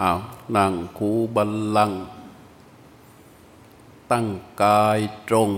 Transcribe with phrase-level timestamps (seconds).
[0.00, 0.18] อ้าว
[0.56, 1.92] นั่งคูบัลลัง
[4.10, 4.26] ตั้ง
[4.62, 5.50] กายตรง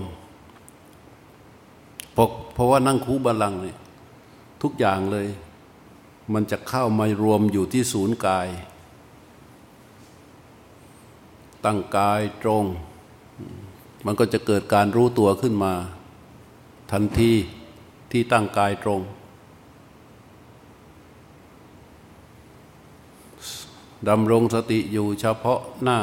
[2.12, 3.76] เพราะเพราะว่านั่งคูบัลลังเนี่ย
[4.62, 5.29] ทุกอย่างเลย
[6.32, 8.48] มันจะเข้ามารวมอยู่ที่ศูนย์กาย
[11.64, 12.64] ตั้งกายตรง
[14.07, 15.72] มันก็จะเกิดการรู้ตัวขึ้นมา
[16.93, 17.32] ทันที
[18.11, 19.00] ที่ตั้งกายตรง
[24.09, 25.99] ดำรงสติอยู่เฉพาะหน้า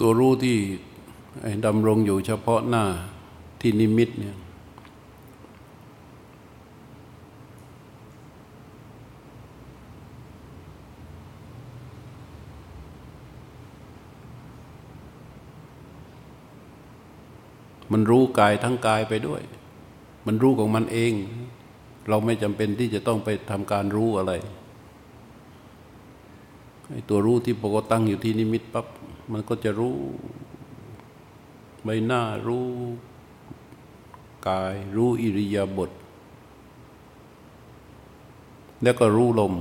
[0.00, 0.56] ตัวรู้ที่
[1.66, 2.84] ดำรงอยู่เฉพาะหน้า
[3.60, 4.36] ที่นิมิตเนี่ย
[17.92, 19.42] มันรู้กายทั้งกายไปด้วย
[20.26, 21.12] มันรู้ของมันเอง
[22.08, 24.32] เราไม่จำเป็นที่จะต้องไปทำการรู้อะไร
[26.90, 28.86] ไอ้ตัวรู้ที่ปกตั้งอยู่ที่นิมิตปับ๊บ
[29.32, 29.96] มันก็จะรู้
[31.84, 32.66] ใบหน้ารู้
[34.48, 35.90] กาย รู้อิริยาบถ
[38.82, 39.54] แล้วก็รู้ลม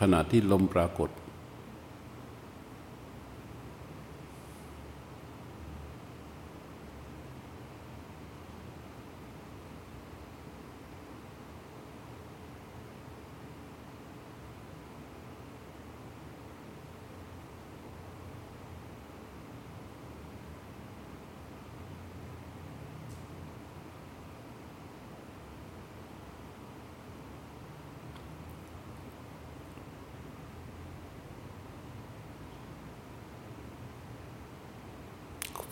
[0.00, 1.10] ขณะที่ลมปรากฏ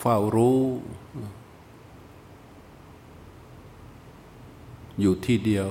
[0.07, 0.61] เฝ้ารู้
[4.99, 5.69] อยู่ที่เดียว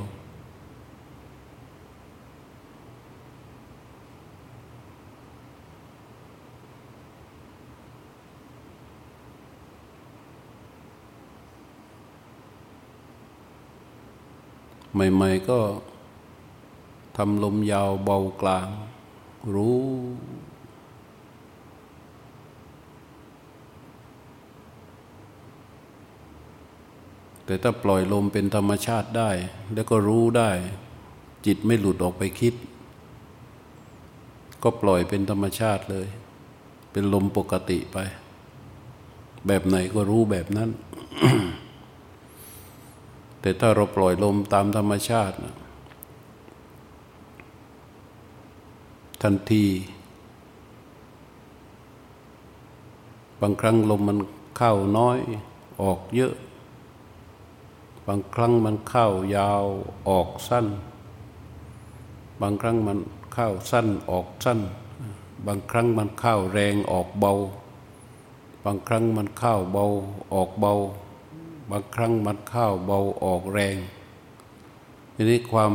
[14.94, 15.60] ใหม่ ๆ ก็
[17.16, 18.68] ทำลมยาวเบากลาง
[19.54, 19.80] รู้
[27.44, 29.30] แต่ถ้าปล่อยลมเป็นธรรมชาติได้
[29.74, 30.50] แล้วก็รู้ได้
[31.46, 32.54] จิตไม่หลุดออกไปคิด
[34.62, 36.06] ก็ปล่อยเป็นธรรมชาติเลย
[36.92, 37.98] เป็นลมปกติไป
[39.46, 40.70] แบบไหนก็รู้แบบนั้น
[43.40, 45.36] แต่ถ้าเราปล่อยลมตามธรรมชาติ
[49.22, 49.64] ทันที
[53.40, 54.18] บางครั้งลมมัน
[54.56, 55.18] เข้าน้อย
[55.82, 56.34] ออกเยอะ
[58.06, 59.06] บางครั้งมันเข้า
[59.36, 59.64] ยาว
[60.08, 60.66] ออกสั้น
[62.40, 62.98] บางครั้งมัน
[63.34, 64.60] เข้าสั้นออกสั้น
[65.46, 67.32] บางครั้งมันเข้าแรงออกเบา
[68.64, 69.84] บางครั้งมันเข้าเบา
[70.34, 70.72] ออกเบา
[71.70, 73.76] บางครั้งมันเข้าเบาออกแรง
[75.14, 75.72] ทีนี้ความ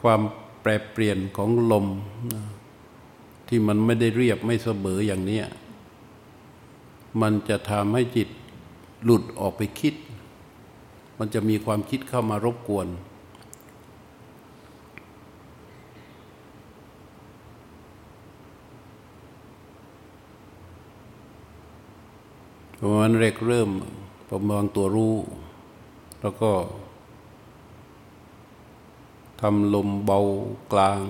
[0.00, 0.20] ความ
[0.60, 1.86] แปรเปลี่ยนของลม
[3.48, 5.40] ที่มันไม่ได้เรียบไม่เสมออย่างนี้
[7.20, 8.28] มันจะทำให้จิต
[9.04, 9.94] หลุดออกไปคิด
[11.18, 12.88] มันจะมีความคิดเข้ามารบกวน
[22.80, 23.70] ประมาณเรกเริ่ม
[24.30, 25.16] ประมาณตัวรู้
[26.20, 26.52] แล้วก็
[29.40, 30.18] ทำลมเบา
[30.72, 31.00] กลาง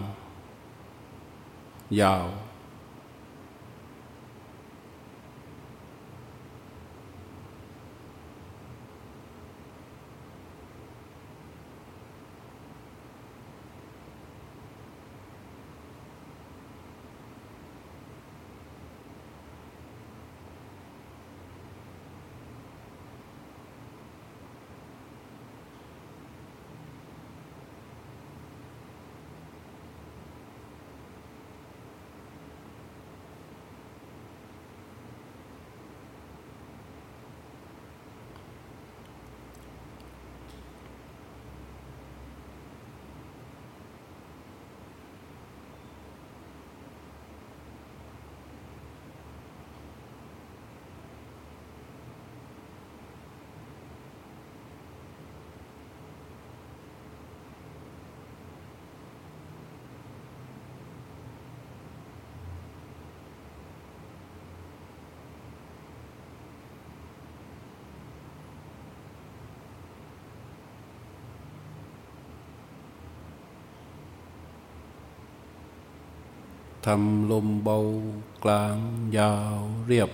[2.01, 2.27] ยาว
[76.91, 77.79] ทำลมเบา
[78.45, 78.77] กลาง
[79.19, 80.11] ยาวเรียบ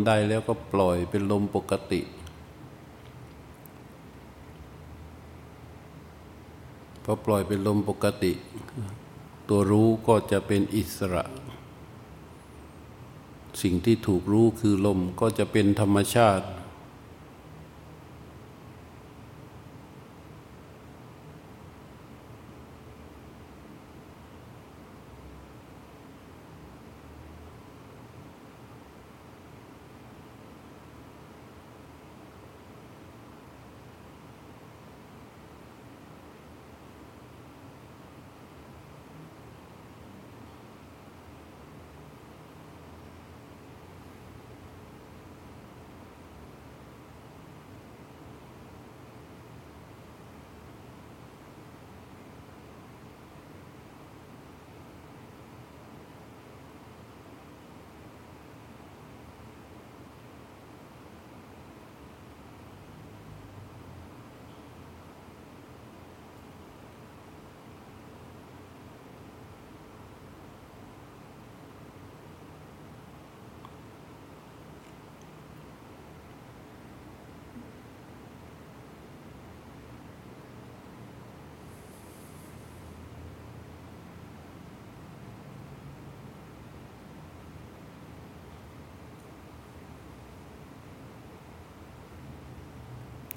[0.00, 2.00] มันได้แล้วก็ปล่อยเป็นลมปกติ
[7.04, 8.32] พอปล่อยเป็นลมปกติ
[9.48, 11.24] ตัวรู้ก็จะเป็นอิสระ
[13.62, 16.46] สิ่งที่ถูกรู้คือลมก็จะเป็นธรรมชาติ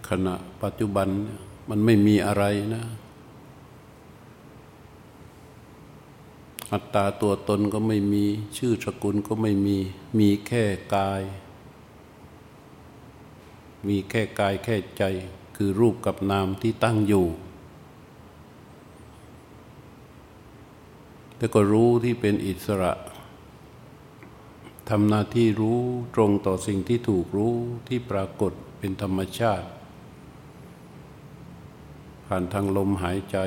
[0.09, 1.07] ขณะปัจจุบัน
[1.69, 2.43] มันไม่มีอะไร
[2.75, 2.83] นะ
[6.71, 8.25] อัตตาตัวตนก็ไม่มี
[8.57, 9.77] ชื่อสกุลก็ไม่มี
[10.19, 10.63] มีแค่
[10.95, 11.21] กาย
[13.87, 15.03] มีแค่กายแค่ใจ
[15.55, 17.25] คือรูปกับนามที่ตั้งอยู่
[21.37, 22.93] แล้วก็รู้ที่เป็นอิสระ
[24.89, 25.81] ทำหน้าที่รู้
[26.15, 27.55] ตรงต่อสิ่งที่ถูกรู้
[27.87, 29.67] ที่ปรากฏเป็นธรรมชาติ
[32.27, 33.37] ผ่านทางลมหายใจ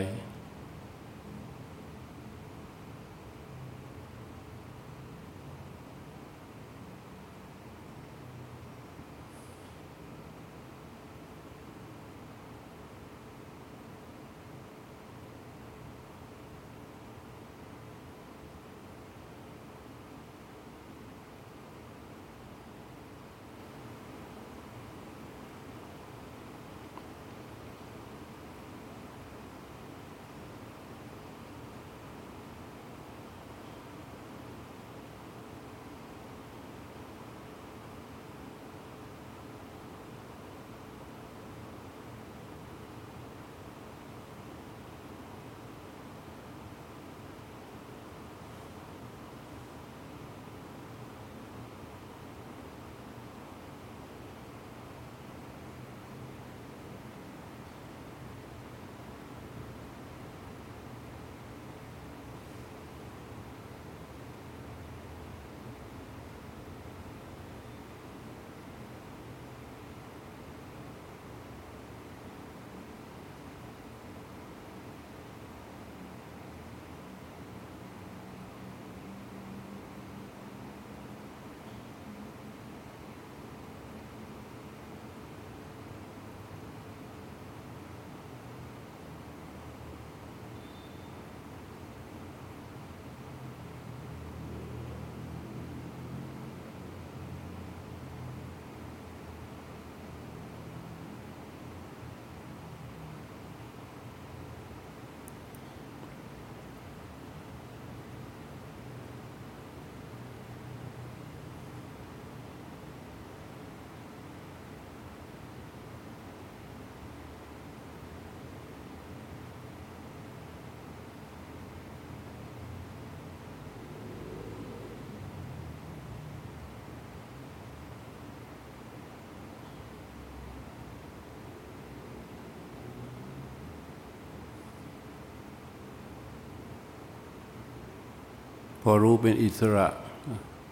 [138.89, 139.87] อรู้เป็นอิสระ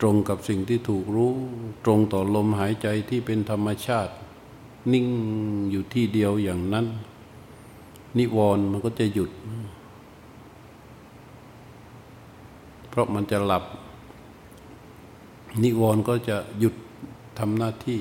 [0.01, 1.31] ตรงกับสิ่งที่ถูกรู้
[1.85, 4.13] ตรงต่อลมหายใจที่เป็นธรรมชาติ
[4.93, 5.07] นิ่ง
[5.71, 6.87] อยู่ที่เดียวอย่างนั้น
[8.19, 9.31] นิวรณ์มันก็จะหยุด
[12.89, 13.65] เพราะมันจะหลับ
[15.63, 16.75] นิวรณ์ก็จะหยุด
[17.39, 18.01] ทำหน้าที่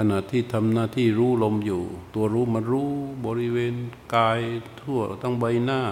[0.00, 1.82] ขณะที่ทำหน้าที่รู้ลมอยู่
[2.14, 2.90] ตัวรู้มันรู้
[3.26, 3.74] บริเวณ
[4.16, 4.40] กาย
[4.80, 5.82] ทั่วทั้งใบหน้า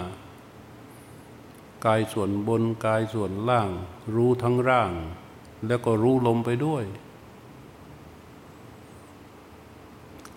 [1.87, 3.71] กายส่วนบนกายส่วนล่าง
[4.15, 4.93] รู้ทั้งร่าง
[5.67, 6.85] แล้วก็รู้ลมไปด้วย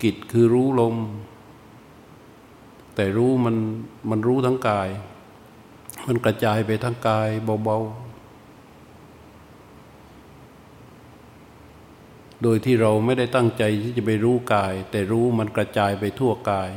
[0.01, 0.95] กิจคือรู้ลม
[2.95, 3.55] แต่รู้มัน
[4.09, 4.89] มันรู้ทั้งกาย
[6.07, 7.29] มันกระจายไปทั้งกาย
[7.65, 8.08] เบาๆ
[12.43, 16.71] โดยที่เราไม่ได้ตั้งใจที่จะไปรู้กาย แต่รู้มันกระจายไปทั่วกาย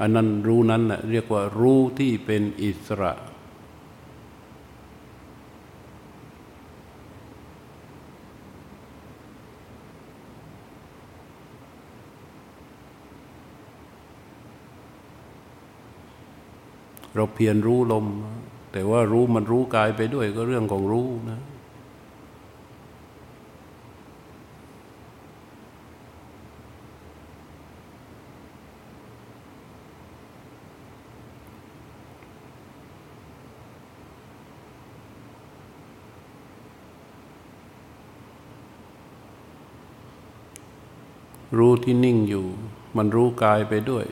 [0.00, 3.12] อันนั้นรู้นั้นนะเรียกว่ารู้ที่เป็นอิสระ
[17.14, 18.06] เราเพียรรู้ลม
[18.72, 21.40] แต่ว่ารู้มันรู้กายไปด้วยก็เรื่องของรู้นะ
[41.58, 42.44] รู้ที่นิ่งอยู่
[42.96, 44.06] มันรู้กายไปด้วย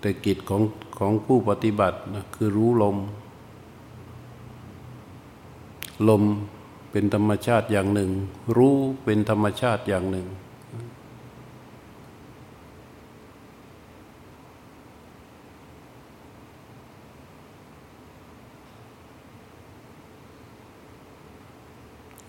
[0.00, 0.62] แต่กิจของ
[0.98, 2.96] ของผู้ปฏิบัตินะคือรู้ลม
[6.08, 6.22] ลม
[6.90, 8.10] เป็นธรรมชาติอย่างหนึ่ง
[8.56, 10.26] รู้เป็นธรรมชาติอย่างหนึ่ง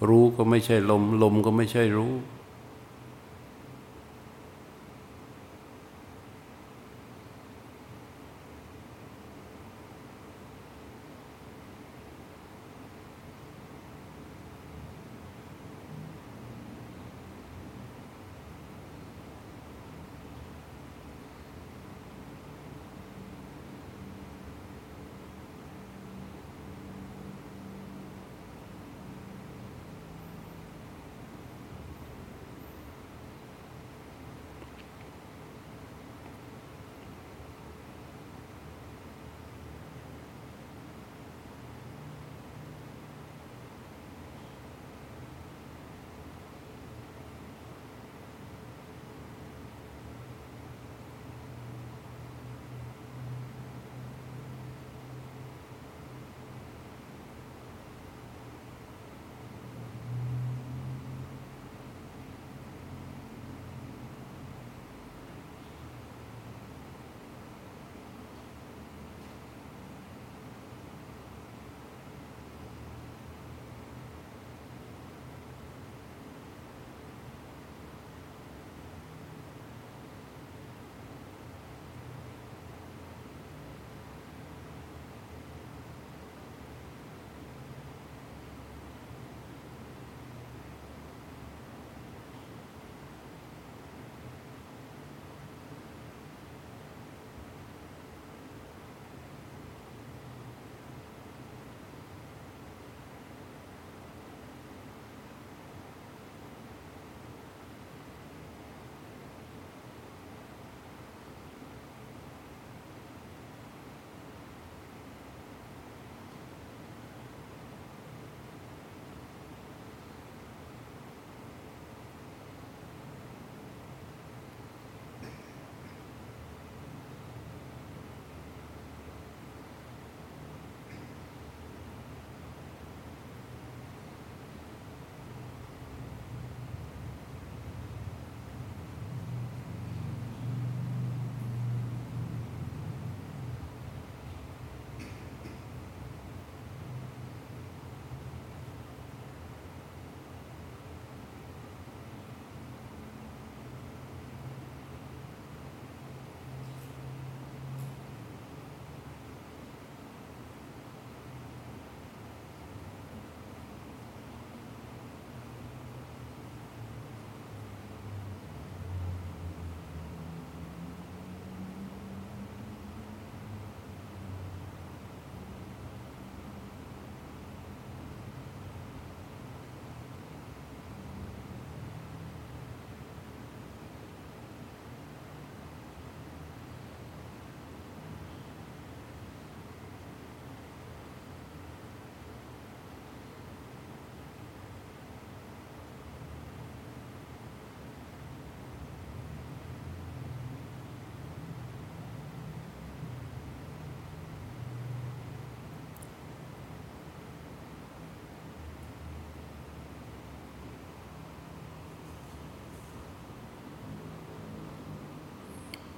[0.10, 2.14] รู้ก็ไม่ใช่ลม ลมก็ไม่ใช่รู้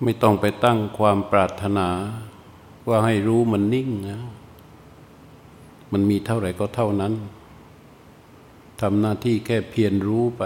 [0.03, 1.87] ไม่ต้องไปตั้งความปรารถนา
[2.87, 4.19] ว่าให้รู้มันนิ่งนะ
[5.91, 7.13] มันมีเท่าไหร่ก็เท่านั้น
[8.81, 10.43] ทำหน้าที่แค่เพียรรู้ไป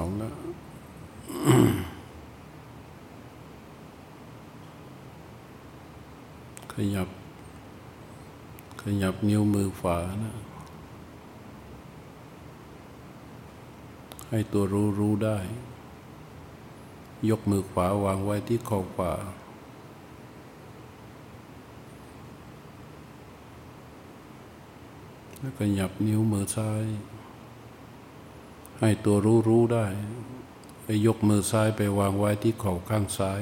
[0.00, 0.30] เอาละ
[6.72, 7.08] ขยับ
[8.82, 10.34] ขยับนิ้วมือฝานะ
[14.28, 15.38] ให้ตัวรู้รู้ได้
[17.28, 19.12] ยกมือขวาวางไว้ที่ขอขวา
[25.40, 26.84] แล้วก็หยับนิ้วมือซ้าย
[28.80, 29.86] ให้ตัวรู้รู้ได้
[30.84, 33.40] ไปยกมือซ้ายไปวางไว้ที่เข่าข้างซ้าย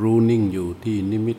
[0.00, 1.38] รู้นิ่งอยู่ที่นิมิต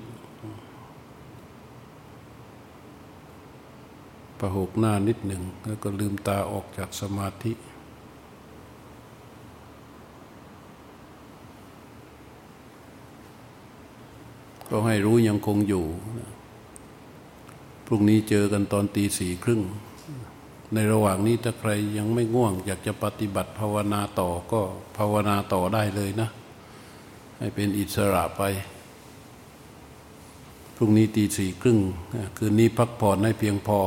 [4.39, 7.53] ประหกหน้านิดหนึ่ง แล้วก็ลืมตาออกจากสมาธิ
[14.69, 15.85] ก็ให้รู้ยังคงอยู่
[17.85, 19.61] พรุ่งนี้เจอกันตอนตีสี่ครึ่ง
[20.73, 24.61] ในระหว่างนี้ถ้าใครยังไม่ง่วง อยากจะปฏิบัติภาวนาต่อก็
[24.97, 26.29] ภาวนาต่อได้เลยนะ
[27.39, 28.41] ให้เป็นอิสระไป
[30.75, 31.79] พรุ่งนี้ตีสี่ครึ่ง
[32.37, 33.79] คืนนี้พักผ่อนให้เพียงพอ